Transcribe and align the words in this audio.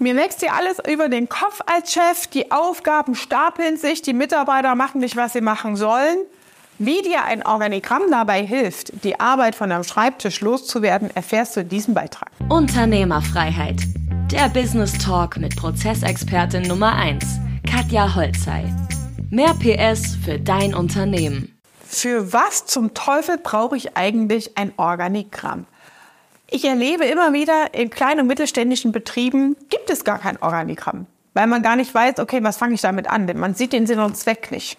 Mir 0.00 0.14
wächst 0.14 0.40
hier 0.40 0.52
alles 0.52 0.78
über 0.88 1.08
den 1.08 1.28
Kopf 1.28 1.60
als 1.66 1.92
Chef, 1.92 2.28
die 2.28 2.52
Aufgaben 2.52 3.16
stapeln 3.16 3.76
sich, 3.76 4.00
die 4.00 4.12
Mitarbeiter 4.12 4.76
machen 4.76 5.00
nicht, 5.00 5.16
was 5.16 5.32
sie 5.32 5.40
machen 5.40 5.74
sollen. 5.74 6.18
Wie 6.78 7.02
dir 7.02 7.24
ein 7.24 7.44
Organigramm 7.44 8.02
dabei 8.08 8.46
hilft, 8.46 9.02
die 9.02 9.18
Arbeit 9.18 9.56
von 9.56 9.70
deinem 9.70 9.82
Schreibtisch 9.82 10.40
loszuwerden, 10.40 11.10
erfährst 11.16 11.56
du 11.56 11.60
in 11.60 11.68
diesem 11.68 11.94
Beitrag. 11.94 12.30
Unternehmerfreiheit. 12.48 13.80
Der 14.30 14.48
Business 14.48 14.96
Talk 14.98 15.36
mit 15.36 15.56
Prozessexpertin 15.56 16.62
Nummer 16.62 16.94
1, 16.94 17.24
Katja 17.68 18.14
Holzei. 18.14 18.72
Mehr 19.30 19.54
PS 19.54 20.14
für 20.24 20.38
dein 20.38 20.76
Unternehmen. 20.76 21.58
Für 21.84 22.32
was 22.32 22.66
zum 22.66 22.94
Teufel 22.94 23.38
brauche 23.38 23.76
ich 23.76 23.96
eigentlich 23.96 24.56
ein 24.56 24.72
Organigramm? 24.76 25.66
Ich 26.50 26.64
erlebe 26.64 27.04
immer 27.04 27.34
wieder, 27.34 27.74
in 27.74 27.90
kleinen 27.90 28.20
und 28.20 28.26
mittelständischen 28.26 28.90
Betrieben 28.90 29.54
gibt 29.68 29.90
es 29.90 30.02
gar 30.02 30.18
kein 30.18 30.40
Organigramm, 30.40 31.06
weil 31.34 31.46
man 31.46 31.62
gar 31.62 31.76
nicht 31.76 31.94
weiß, 31.94 32.20
okay, 32.20 32.42
was 32.42 32.56
fange 32.56 32.74
ich 32.74 32.80
damit 32.80 33.08
an? 33.08 33.26
Denn 33.26 33.38
man 33.38 33.54
sieht 33.54 33.74
den 33.74 33.86
Sinn 33.86 33.98
und 33.98 34.16
Zweck 34.16 34.50
nicht. 34.50 34.78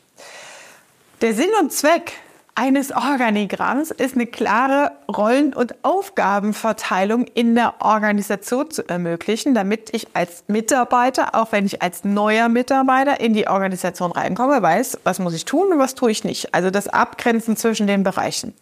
Der 1.21 1.35
Sinn 1.35 1.49
und 1.61 1.71
Zweck 1.71 2.13
eines 2.55 2.91
Organigramms 2.91 3.91
ist 3.91 4.15
eine 4.15 4.25
klare 4.25 4.93
Rollen- 5.07 5.53
und 5.53 5.75
Aufgabenverteilung 5.83 7.25
in 7.25 7.53
der 7.53 7.75
Organisation 7.79 8.71
zu 8.71 8.89
ermöglichen, 8.89 9.53
damit 9.53 9.93
ich 9.93 10.07
als 10.15 10.43
Mitarbeiter, 10.47 11.35
auch 11.35 11.51
wenn 11.51 11.67
ich 11.67 11.83
als 11.83 12.03
neuer 12.03 12.49
Mitarbeiter 12.49 13.19
in 13.19 13.33
die 13.33 13.47
Organisation 13.47 14.11
reinkomme, 14.11 14.61
weiß, 14.61 14.99
was 15.03 15.19
muss 15.19 15.35
ich 15.35 15.45
tun 15.45 15.71
und 15.71 15.79
was 15.79 15.93
tue 15.93 16.09
ich 16.09 16.23
nicht. 16.23 16.53
Also 16.53 16.71
das 16.71 16.87
Abgrenzen 16.87 17.55
zwischen 17.55 17.85
den 17.85 18.03
Bereichen. 18.03 18.55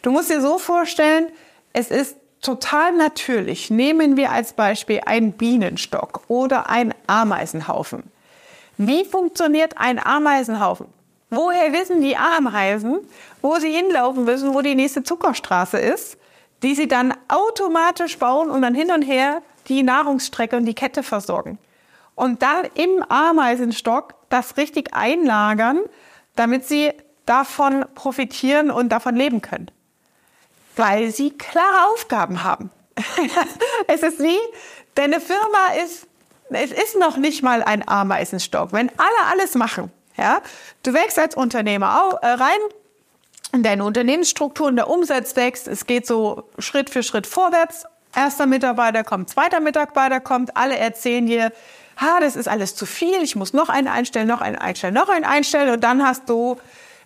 Du 0.00 0.10
musst 0.10 0.30
dir 0.30 0.40
so 0.40 0.58
vorstellen, 0.58 1.26
es 1.72 1.90
ist 1.90 2.16
total 2.40 2.92
natürlich. 2.92 3.70
Nehmen 3.70 4.16
wir 4.16 4.32
als 4.32 4.52
Beispiel 4.52 5.00
einen 5.06 5.32
Bienenstock 5.32 6.22
oder 6.28 6.68
einen 6.68 6.94
Ameisenhaufen. 7.06 8.04
Wie 8.76 9.04
funktioniert 9.04 9.74
ein 9.76 9.98
Ameisenhaufen? 9.98 10.86
Woher 11.30 11.72
wissen 11.72 12.00
die 12.00 12.16
Ameisen, 12.16 13.00
wo 13.42 13.56
sie 13.56 13.70
hinlaufen 13.70 14.24
müssen, 14.24 14.54
wo 14.54 14.62
die 14.62 14.74
nächste 14.74 15.02
Zuckerstraße 15.02 15.78
ist, 15.78 16.16
die 16.62 16.74
sie 16.74 16.88
dann 16.88 17.14
automatisch 17.28 18.18
bauen 18.18 18.50
und 18.50 18.62
dann 18.62 18.74
hin 18.74 18.90
und 18.90 19.02
her 19.02 19.42
die 19.68 19.82
Nahrungsstrecke 19.82 20.56
und 20.56 20.64
die 20.64 20.74
Kette 20.74 21.02
versorgen? 21.02 21.58
Und 22.14 22.42
dann 22.42 22.66
im 22.74 23.02
Ameisenstock 23.08 24.14
das 24.28 24.56
richtig 24.56 24.94
einlagern, 24.94 25.80
damit 26.34 26.66
sie 26.66 26.92
davon 27.26 27.84
profitieren 27.94 28.70
und 28.70 28.88
davon 28.90 29.14
leben 29.14 29.42
können 29.42 29.70
weil 30.78 31.10
sie 31.10 31.30
klare 31.30 31.90
Aufgaben 31.92 32.44
haben. 32.44 32.70
es 33.86 34.02
ist 34.02 34.20
wie, 34.20 34.38
deine 34.94 35.20
Firma 35.20 35.74
ist, 35.84 36.06
es 36.50 36.72
ist 36.72 36.98
noch 36.98 37.16
nicht 37.16 37.42
mal 37.42 37.62
ein 37.62 37.86
Ameisenstock. 37.86 38.72
Wenn 38.72 38.90
alle 38.96 39.30
alles 39.32 39.54
machen, 39.54 39.92
ja, 40.16 40.40
du 40.82 40.92
wächst 40.94 41.18
als 41.18 41.36
Unternehmer 41.36 42.18
äh, 42.22 42.26
rein 42.26 42.58
in 43.52 43.62
deine 43.62 43.84
Unternehmensstruktur 43.84 44.66
und 44.66 44.76
der 44.76 44.88
Umsatz 44.88 45.36
wächst, 45.36 45.68
es 45.68 45.86
geht 45.86 46.06
so 46.06 46.48
Schritt 46.58 46.90
für 46.90 47.02
Schritt 47.02 47.26
vorwärts. 47.26 47.84
Erster 48.14 48.46
Mitarbeiter 48.46 49.04
kommt, 49.04 49.30
zweiter 49.30 49.60
Mitarbeiter 49.60 50.20
kommt, 50.20 50.56
alle 50.56 50.76
erzählen 50.76 51.26
dir, 51.26 51.52
ha, 52.00 52.20
das 52.20 52.36
ist 52.36 52.48
alles 52.48 52.74
zu 52.74 52.86
viel, 52.86 53.22
ich 53.22 53.36
muss 53.36 53.52
noch 53.52 53.68
einen 53.68 53.86
einstellen, 53.86 54.26
noch 54.26 54.40
einen 54.40 54.56
einstellen, 54.56 54.94
noch 54.94 55.08
einen 55.08 55.24
einstellen 55.24 55.70
und 55.70 55.84
dann 55.84 56.04
hast 56.04 56.28
du 56.28 56.56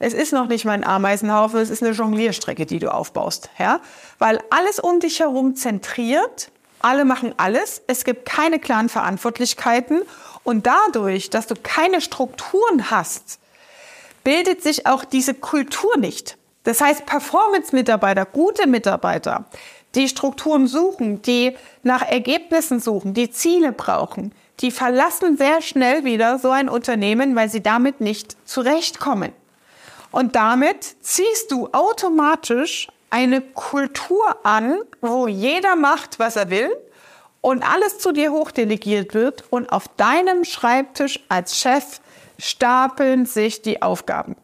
es 0.03 0.15
ist 0.15 0.33
noch 0.33 0.49
nicht 0.49 0.65
mal 0.65 0.73
ein 0.73 0.85
Ameisenhaufen, 0.85 1.61
es 1.61 1.71
ist 1.71 1.81
eine 1.81 1.93
Jonglierstrecke, 1.93 2.67
die 2.67 2.81
du 2.81 2.93
aufbaust, 2.93 3.51
ja? 3.61 3.81
Weil 4.19 4.41
alles 4.51 4.81
um 4.81 4.99
dich 4.99 5.21
herum 5.21 5.55
zentriert, 5.55 6.51
alle 6.81 7.05
machen 7.05 7.35
alles, 7.37 7.83
es 7.87 8.05
gibt 8.05 8.27
keine 8.27 8.59
klaren 8.59 8.89
Verantwortlichkeiten 8.89 10.03
und 10.43 10.67
dadurch, 10.67 11.31
dass 11.31 11.47
du 11.47 11.55
keine 11.55 12.01
Strukturen 12.01 12.91
hast, 12.91 13.39
bildet 14.25 14.61
sich 14.61 14.89
auch 14.89 15.05
diese 15.05 15.35
Kultur 15.35 15.97
nicht. 15.97 16.37
Das 16.65 16.81
heißt, 16.81 17.07
Performance-Mitarbeiter, 17.07 18.25
gute 18.25 18.67
Mitarbeiter, 18.67 19.45
die 19.95 20.09
Strukturen 20.09 20.67
suchen, 20.67 21.23
die 21.23 21.57
nach 21.85 22.03
Ergebnissen 22.03 22.81
suchen, 22.81 23.15
die 23.15 23.31
Ziele 23.31 23.71
brauchen, 23.71 24.35
die 24.59 24.73
verlassen 24.73 25.37
sehr 25.37 25.63
schnell 25.63 26.05
wieder 26.05 26.41
so 26.41 26.51
ein 26.51 26.69
Unternehmen, 26.69 27.37
weil 27.37 27.49
sie 27.49 27.63
damit 27.63 28.01
nicht 28.01 28.37
zurechtkommen. 28.45 29.33
Und 30.13 30.37
damit 30.37 30.85
ziehst 31.01 31.51
du 31.51 31.69
automatisch 31.73 32.89
eine 33.11 33.41
Kultur 33.41 34.37
an, 34.45 34.79
wo 35.01 35.27
jeder 35.27 35.75
macht, 35.75 36.19
was 36.19 36.37
er 36.37 36.51
will 36.51 36.71
und 37.41 37.63
alles 37.63 37.99
zu 37.99 38.13
dir 38.13 38.31
hochdelegiert 38.31 39.15
wird 39.15 39.45
und 39.51 39.73
auf 39.73 39.89
deinem 39.97 40.45
Schreibtisch 40.45 41.21
als 41.29 41.59
Chef 41.59 42.01
stapeln 42.39 43.27
sich 43.27 43.63
die 43.63 43.83
Aufgaben. 43.83 44.37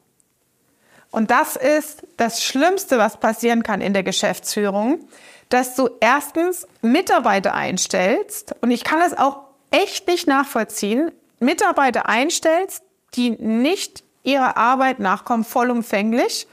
Und 1.11 1.31
das 1.31 1.57
ist 1.57 2.03
das 2.17 2.45
Schlimmste, 2.45 2.99
was 2.99 3.19
passieren 3.19 3.63
kann 3.63 3.81
in 3.81 3.95
der 3.95 4.03
Geschäftsführung, 4.03 5.09
dass 5.49 5.75
du 5.75 5.89
erstens 6.01 6.67
Mitarbeiter 6.83 7.55
einstellst 7.55 8.55
und 8.61 8.71
ich 8.71 8.85
kann 8.85 9.01
es 9.01 9.17
auch 9.17 9.41
echt 9.71 10.07
nicht 10.07 10.27
nachvollziehen, 10.27 11.11
Mitarbeiter 11.41 12.09
einstellst, 12.09 12.83
die 13.15 13.31
nicht 13.31 14.03
ihrer 14.29 14.57
Arbeit 14.57 15.01
nachkommen, 15.01 15.45
vollumfänglich. 15.45 16.47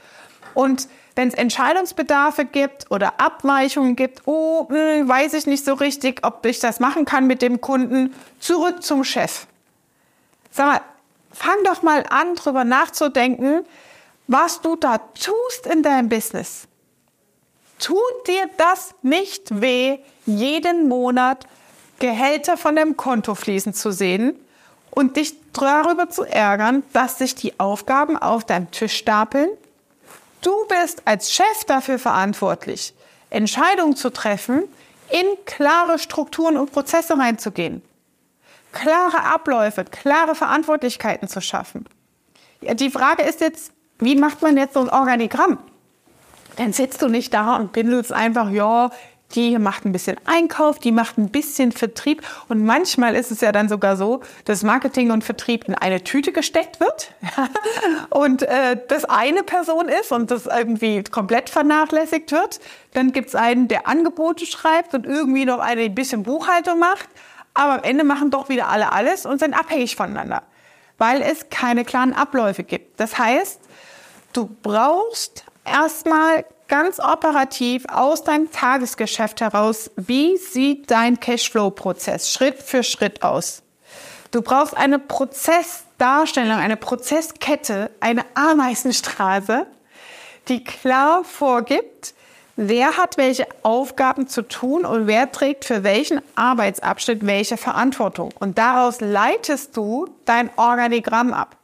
Und 0.54 0.88
wenn 1.14 1.28
es 1.28 1.34
Entscheidungsbedarfe 1.34 2.44
gibt 2.44 2.90
oder 2.90 3.20
Abweichungen 3.20 3.96
gibt, 3.96 4.22
oh, 4.26 4.68
hm, 4.68 5.08
weiß 5.08 5.34
ich 5.34 5.46
nicht 5.46 5.64
so 5.64 5.74
richtig, 5.74 6.20
ob 6.24 6.44
ich 6.46 6.58
das 6.58 6.80
machen 6.80 7.04
kann 7.04 7.26
mit 7.26 7.42
dem 7.42 7.60
Kunden, 7.60 8.14
zurück 8.40 8.82
zum 8.82 9.04
Chef. 9.04 9.46
Sag 10.50 10.66
mal, 10.66 10.80
fang 11.32 11.56
doch 11.64 11.82
mal 11.82 12.04
an, 12.08 12.34
drüber 12.34 12.64
nachzudenken, 12.64 13.64
was 14.26 14.60
du 14.60 14.76
da 14.76 14.98
tust 14.98 15.66
in 15.70 15.82
deinem 15.82 16.08
Business. 16.08 16.66
Tut 17.78 18.26
dir 18.26 18.48
das 18.56 18.94
nicht 19.02 19.60
weh, 19.60 19.98
jeden 20.24 20.88
Monat 20.88 21.46
Gehälter 21.98 22.56
von 22.56 22.76
deinem 22.76 22.96
Konto 22.96 23.34
fließen 23.34 23.72
zu 23.72 23.90
sehen? 23.90 24.38
Und 24.96 25.18
dich 25.18 25.34
darüber 25.52 26.08
zu 26.08 26.24
ärgern, 26.24 26.82
dass 26.94 27.18
sich 27.18 27.34
die 27.34 27.60
Aufgaben 27.60 28.16
auf 28.16 28.44
deinem 28.44 28.70
Tisch 28.70 28.96
stapeln. 28.96 29.50
Du 30.40 30.52
bist 30.68 31.02
als 31.04 31.34
Chef 31.34 31.64
dafür 31.66 31.98
verantwortlich, 31.98 32.94
Entscheidungen 33.28 33.94
zu 33.94 34.08
treffen, 34.10 34.64
in 35.10 35.26
klare 35.44 35.98
Strukturen 35.98 36.56
und 36.56 36.72
Prozesse 36.72 37.18
reinzugehen, 37.18 37.82
klare 38.72 39.22
Abläufe, 39.22 39.84
klare 39.84 40.34
Verantwortlichkeiten 40.34 41.28
zu 41.28 41.42
schaffen. 41.42 41.86
Ja, 42.62 42.72
die 42.72 42.90
Frage 42.90 43.22
ist 43.22 43.42
jetzt, 43.42 43.72
wie 43.98 44.16
macht 44.16 44.40
man 44.40 44.56
jetzt 44.56 44.74
so 44.74 44.80
ein 44.80 44.88
Organigramm? 44.88 45.58
Dann 46.56 46.72
sitzt 46.72 47.02
du 47.02 47.08
nicht 47.08 47.34
da 47.34 47.56
und 47.56 47.72
bindelst 47.72 48.14
einfach, 48.14 48.48
ja, 48.48 48.90
die 49.34 49.58
macht 49.58 49.84
ein 49.84 49.92
bisschen 49.92 50.16
Einkauf, 50.24 50.78
die 50.78 50.92
macht 50.92 51.18
ein 51.18 51.30
bisschen 51.30 51.72
Vertrieb 51.72 52.22
und 52.48 52.64
manchmal 52.64 53.14
ist 53.16 53.30
es 53.30 53.40
ja 53.40 53.52
dann 53.52 53.68
sogar 53.68 53.96
so, 53.96 54.20
dass 54.44 54.62
Marketing 54.62 55.10
und 55.10 55.24
Vertrieb 55.24 55.66
in 55.66 55.74
eine 55.74 56.04
Tüte 56.04 56.32
gesteckt 56.32 56.80
wird 56.80 57.12
und 58.10 58.42
äh, 58.42 58.78
das 58.88 59.04
eine 59.04 59.42
Person 59.42 59.88
ist 59.88 60.12
und 60.12 60.30
das 60.30 60.46
irgendwie 60.46 61.02
komplett 61.04 61.50
vernachlässigt 61.50 62.30
wird. 62.32 62.60
Dann 62.94 63.12
gibt's 63.12 63.34
einen, 63.34 63.68
der 63.68 63.88
Angebote 63.88 64.46
schreibt 64.46 64.94
und 64.94 65.06
irgendwie 65.06 65.44
noch 65.44 65.58
eine, 65.58 65.82
die 65.82 65.88
ein 65.88 65.94
bisschen 65.94 66.22
Buchhaltung 66.22 66.78
macht, 66.78 67.08
aber 67.52 67.74
am 67.74 67.82
Ende 67.82 68.04
machen 68.04 68.30
doch 68.30 68.48
wieder 68.48 68.68
alle 68.68 68.92
alles 68.92 69.26
und 69.26 69.40
sind 69.40 69.54
abhängig 69.54 69.96
voneinander, 69.96 70.42
weil 70.98 71.20
es 71.20 71.50
keine 71.50 71.84
klaren 71.84 72.12
Abläufe 72.12 72.62
gibt. 72.62 73.00
Das 73.00 73.18
heißt, 73.18 73.60
du 74.32 74.48
brauchst 74.62 75.44
erstmal 75.64 76.44
ganz 76.68 76.98
operativ 76.98 77.84
aus 77.88 78.24
deinem 78.24 78.50
Tagesgeschäft 78.50 79.40
heraus, 79.40 79.90
wie 79.96 80.36
sieht 80.36 80.90
dein 80.90 81.20
Cashflow-Prozess 81.20 82.32
Schritt 82.32 82.62
für 82.62 82.82
Schritt 82.82 83.22
aus? 83.22 83.62
Du 84.30 84.42
brauchst 84.42 84.76
eine 84.76 84.98
Prozessdarstellung, 84.98 86.56
eine 86.56 86.76
Prozesskette, 86.76 87.90
eine 88.00 88.24
Ameisenstraße, 88.34 89.66
die 90.48 90.64
klar 90.64 91.24
vorgibt, 91.24 92.14
wer 92.56 92.96
hat 92.96 93.16
welche 93.18 93.46
Aufgaben 93.62 94.28
zu 94.28 94.42
tun 94.42 94.84
und 94.84 95.06
wer 95.06 95.30
trägt 95.30 95.64
für 95.64 95.84
welchen 95.84 96.20
Arbeitsabschnitt 96.34 97.24
welche 97.26 97.56
Verantwortung. 97.56 98.30
Und 98.38 98.58
daraus 98.58 99.00
leitest 99.00 99.76
du 99.76 100.08
dein 100.24 100.50
Organigramm 100.56 101.32
ab 101.32 101.56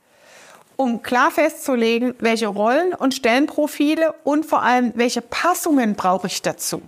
um 0.82 1.00
klar 1.02 1.30
festzulegen, 1.30 2.14
welche 2.18 2.48
Rollen 2.48 2.92
und 2.92 3.14
Stellenprofile 3.14 4.14
und 4.24 4.44
vor 4.44 4.62
allem, 4.62 4.92
welche 4.96 5.22
Passungen 5.22 5.94
brauche 5.94 6.26
ich 6.26 6.42
dazu. 6.42 6.82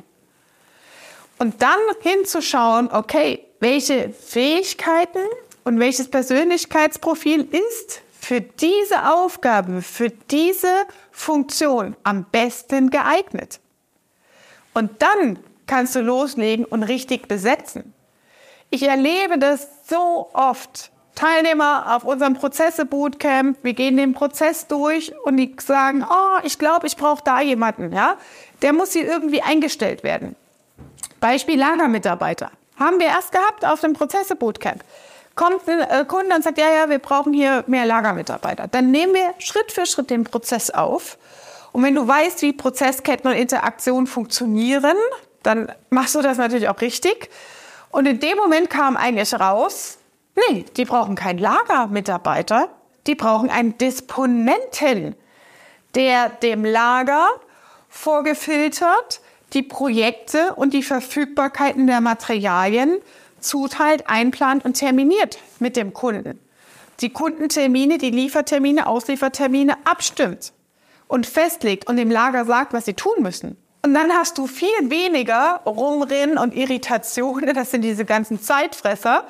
Und 1.38 1.62
dann 1.62 1.79
hinzuschauen, 2.00 2.91
okay, 2.91 3.44
welche 3.61 4.11
Fähigkeiten 4.11 5.20
und 5.62 5.79
welches 5.79 6.11
Persönlichkeitsprofil 6.11 7.49
ist 7.50 8.02
für 8.20 8.41
diese 8.41 9.12
Aufgabe, 9.12 9.81
für 9.81 10.11
diese 10.11 10.87
Funktion 11.12 11.97
am 12.02 12.25
besten 12.25 12.90
geeignet. 12.90 13.61
Und 14.75 15.02
dann 15.02 15.38
kannst 15.67 15.94
du 15.94 16.00
loslegen 16.00 16.64
und 16.64 16.82
richtig 16.82 17.29
besetzen. 17.29 17.94
Ich 18.70 18.82
erlebe 18.82 19.38
das 19.38 19.69
so 19.88 20.31
oft. 20.32 20.90
Teilnehmer 21.14 21.94
auf 21.94 22.05
unserem 22.05 22.34
Prozesse-Bootcamp, 22.34 23.58
wir 23.62 23.75
gehen 23.75 23.96
den 23.96 24.14
Prozess 24.14 24.66
durch 24.66 25.12
und 25.25 25.37
die 25.37 25.55
sagen, 25.64 26.05
oh, 26.08 26.38
ich 26.43 26.58
glaube, 26.58 26.87
ich 26.87 26.96
brauche 26.96 27.22
da 27.25 27.40
jemanden, 27.40 27.93
ja. 27.93 28.16
Der 28.62 28.72
muss 28.72 28.93
hier 28.93 29.06
irgendwie 29.06 29.43
eingestellt 29.43 30.02
werden. 30.02 30.37
Beispiel 31.20 31.58
Lagermitarbeiter. 31.58 32.50
Haben 32.78 32.99
wir 32.99 33.06
erst 33.06 33.32
gehabt 33.32 33.64
auf 33.64 33.81
dem 33.81 33.93
Prozesse-Bootcamp. 33.93 34.82
Kommt 35.34 35.69
ein 35.69 35.81
äh, 35.81 36.05
Kunde 36.05 36.34
und 36.34 36.44
sagt, 36.44 36.58
ja, 36.58 36.70
ja, 36.70 36.88
wir 36.88 36.99
brauchen 36.99 37.32
hier 37.32 37.64
mehr 37.66 37.87
Lagermitarbeiter. 37.87 38.69
Dann 38.69 38.90
nehmen 38.90 39.14
wir 39.14 39.34
Schritt 39.38 39.72
für 39.72 39.87
Schritt 39.87 40.11
den 40.11 40.25
Prozess 40.25 40.70
auf. 40.70 41.19
Und 41.72 41.82
wenn 41.82 41.94
du 41.94 42.06
weißt, 42.06 42.43
wie 42.43 42.52
Prozessketten 42.52 43.31
und 43.31 43.37
Interaktion 43.37 44.06
funktionieren, 44.06 44.96
dann 45.43 45.72
machst 45.90 46.14
du 46.14 46.22
das 46.22 46.38
natürlich 46.38 46.69
auch 46.69 46.81
richtig. 46.81 47.31
Und 47.90 48.06
in 48.06 48.20
dem 48.20 48.37
Moment 48.37 48.70
kam 48.70 48.96
eigentlich 48.96 49.34
raus, 49.34 49.99
nee, 50.37 50.65
die 50.77 50.85
brauchen 50.85 51.15
keinen 51.15 51.39
Lagermitarbeiter, 51.39 52.69
die 53.07 53.15
brauchen 53.15 53.51
einen 53.51 53.77
Disponenten, 53.79 55.15
der 55.95 56.29
dem 56.29 56.65
Lager 56.65 57.29
vorgefiltert 57.89 59.21
die 59.53 59.63
Projekte 59.63 60.55
und 60.55 60.75
die 60.75 60.83
Verfügbarkeiten 60.83 61.87
der 61.87 62.01
Materialien 62.01 62.99
zuteilt, 63.41 64.09
einplant 64.09 64.65
und 64.65 64.75
terminiert 64.75 65.39
mit 65.61 65.77
dem 65.77 65.93
Kunden. 65.93 66.41
Die 67.01 67.11
Kundentermine, 67.11 67.99
die 67.99 68.11
Liefertermine, 68.11 68.87
Ausliefertermine 68.87 69.77
abstimmt 69.85 70.53
und 71.09 71.27
festlegt 71.27 71.89
und 71.89 71.97
dem 71.97 72.11
Lager 72.11 72.45
sagt, 72.45 72.73
was 72.73 72.85
sie 72.85 72.95
tun 72.95 73.15
müssen. 73.21 73.57
Und 73.85 73.95
dann 73.95 74.13
hast 74.13 74.39
du 74.39 74.47
viel 74.47 74.69
weniger 74.91 75.61
Rumrennen 75.67 76.39
und 76.39 76.55
Irritationen. 76.55 77.55
Das 77.55 77.71
sind 77.71 77.83
diese 77.83 78.05
ganzen 78.07 78.41
Zeitfresser, 78.41 79.27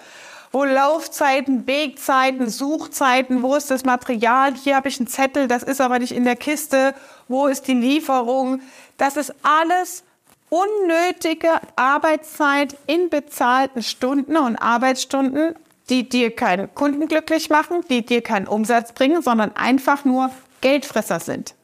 wo 0.55 0.63
Laufzeiten, 0.63 1.67
Wegzeiten, 1.67 2.49
Suchzeiten, 2.49 3.43
wo 3.43 3.57
ist 3.57 3.73
das 3.73 3.85
Material? 3.85 4.55
Hier 4.55 4.77
habe 4.77 4.89
ich 4.89 5.01
einen 5.01 5.09
Zettel, 5.09 5.49
das 5.49 5.65
ist 5.65 5.81
aber 5.81 5.99
nicht 5.99 6.13
in 6.13 6.23
der 6.23 6.37
Kiste. 6.37 6.95
Wo 7.27 7.49
ist 7.49 7.67
die 7.67 7.75
Lieferung? 7.75 8.61
Das 8.97 9.17
ist 9.17 9.35
alles 9.43 10.05
unnötige 10.51 11.51
Arbeitszeit 11.75 12.77
in 12.87 13.11
bezahlten 13.11 13.83
Stunden 13.83 14.37
und 14.37 14.57
Arbeitsstunden, 14.57 15.57
die 15.91 16.09
dir 16.09 16.35
keine 16.35 16.69
Kunden 16.69 17.09
glücklich 17.09 17.51
machen, 17.51 17.81
die 17.91 18.07
dir 18.07 18.23
keinen 18.23 18.47
Umsatz 18.47 18.93
bringen, 18.93 19.23
sondern 19.23 19.57
einfach 19.57 20.05
nur 20.05 20.31
Geldfresser 20.61 21.19
sind. 21.19 21.55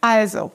Also, 0.00 0.52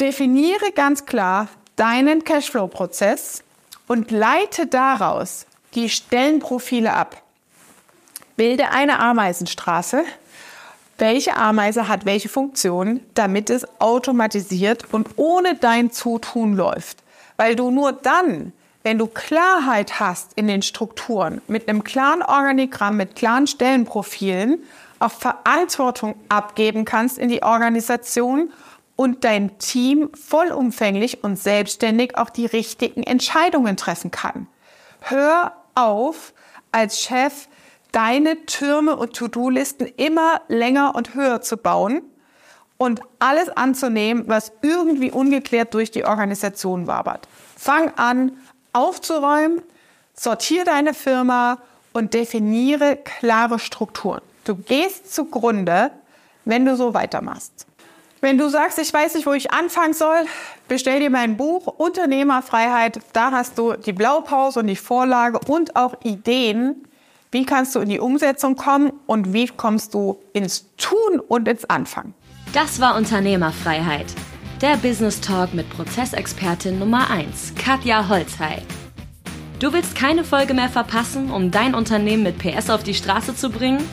Definiere 0.00 0.72
ganz 0.74 1.04
klar 1.04 1.48
deinen 1.76 2.24
Cashflow-Prozess 2.24 3.44
und 3.86 4.10
leite 4.10 4.66
daraus 4.66 5.44
die 5.74 5.88
Stellenprofile 5.88 6.92
ab. 6.92 7.22
Bilde 8.36 8.70
eine 8.70 8.98
Ameisenstraße. 8.98 10.04
Welche 10.98 11.36
Ameise 11.36 11.88
hat 11.88 12.04
welche 12.04 12.28
Funktion, 12.28 13.00
damit 13.14 13.50
es 13.50 13.66
automatisiert 13.80 14.92
und 14.92 15.08
ohne 15.16 15.54
dein 15.54 15.90
Zutun 15.90 16.54
läuft? 16.54 17.02
Weil 17.36 17.56
du 17.56 17.70
nur 17.70 17.92
dann, 17.92 18.52
wenn 18.82 18.98
du 18.98 19.06
Klarheit 19.06 20.00
hast 20.00 20.32
in 20.34 20.46
den 20.46 20.62
Strukturen, 20.62 21.40
mit 21.48 21.68
einem 21.68 21.84
klaren 21.84 22.22
Organigramm, 22.22 22.96
mit 22.96 23.16
klaren 23.16 23.46
Stellenprofilen, 23.46 24.62
auch 24.98 25.12
Verantwortung 25.12 26.14
abgeben 26.28 26.84
kannst 26.84 27.18
in 27.18 27.28
die 27.28 27.42
Organisation 27.42 28.52
und 28.96 29.24
dein 29.24 29.58
Team 29.58 30.10
vollumfänglich 30.14 31.24
und 31.24 31.38
selbstständig 31.38 32.18
auch 32.18 32.28
die 32.28 32.44
richtigen 32.44 33.02
Entscheidungen 33.02 33.78
treffen 33.78 34.10
kann. 34.10 34.46
Hör 35.00 35.52
auf, 35.74 36.32
als 36.72 37.00
Chef 37.00 37.48
deine 37.92 38.46
Türme 38.46 38.96
und 38.96 39.14
To-Do-Listen 39.14 39.86
immer 39.96 40.40
länger 40.48 40.94
und 40.94 41.14
höher 41.14 41.42
zu 41.42 41.56
bauen 41.56 42.02
und 42.78 43.02
alles 43.18 43.48
anzunehmen, 43.50 44.24
was 44.26 44.52
irgendwie 44.62 45.10
ungeklärt 45.10 45.74
durch 45.74 45.90
die 45.90 46.04
Organisation 46.04 46.86
wabert. 46.86 47.28
Fang 47.56 47.92
an, 47.96 48.32
aufzuräumen, 48.72 49.62
sortiere 50.14 50.64
deine 50.64 50.94
Firma 50.94 51.58
und 51.92 52.14
definiere 52.14 52.96
klare 52.96 53.58
Strukturen. 53.58 54.22
Du 54.44 54.56
gehst 54.56 55.12
zugrunde, 55.12 55.90
wenn 56.44 56.64
du 56.64 56.76
so 56.76 56.94
weitermachst. 56.94 57.66
Wenn 58.22 58.36
du 58.36 58.50
sagst, 58.50 58.78
ich 58.78 58.92
weiß 58.92 59.14
nicht, 59.14 59.26
wo 59.26 59.32
ich 59.32 59.50
anfangen 59.50 59.94
soll, 59.94 60.26
bestell 60.68 61.00
dir 61.00 61.08
mein 61.08 61.38
Buch 61.38 61.66
Unternehmerfreiheit. 61.66 63.00
Da 63.14 63.30
hast 63.30 63.56
du 63.56 63.72
die 63.72 63.94
Blaupause 63.94 64.60
und 64.60 64.66
die 64.66 64.76
Vorlage 64.76 65.40
und 65.46 65.74
auch 65.74 65.94
Ideen. 66.04 66.86
Wie 67.30 67.46
kannst 67.46 67.74
du 67.74 67.80
in 67.80 67.88
die 67.88 67.98
Umsetzung 67.98 68.56
kommen 68.56 68.92
und 69.06 69.32
wie 69.32 69.46
kommst 69.46 69.94
du 69.94 70.20
ins 70.34 70.66
Tun 70.76 71.20
und 71.28 71.48
ins 71.48 71.64
Anfangen? 71.70 72.12
Das 72.52 72.78
war 72.78 72.96
Unternehmerfreiheit. 72.96 74.06
Der 74.60 74.76
Business 74.76 75.18
Talk 75.22 75.54
mit 75.54 75.70
Prozessexpertin 75.70 76.78
Nummer 76.78 77.08
1, 77.08 77.54
Katja 77.54 78.06
Holzhey. 78.06 78.58
Du 79.60 79.72
willst 79.72 79.94
keine 79.94 80.24
Folge 80.24 80.52
mehr 80.52 80.68
verpassen, 80.68 81.30
um 81.30 81.50
dein 81.50 81.74
Unternehmen 81.74 82.24
mit 82.24 82.38
PS 82.38 82.68
auf 82.68 82.82
die 82.82 82.94
Straße 82.94 83.34
zu 83.34 83.48
bringen? 83.48 83.88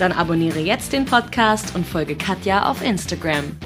Dann 0.00 0.12
abonniere 0.12 0.60
jetzt 0.60 0.92
den 0.92 1.04
Podcast 1.04 1.74
und 1.76 1.86
folge 1.86 2.16
Katja 2.16 2.68
auf 2.68 2.82
Instagram. 2.82 3.56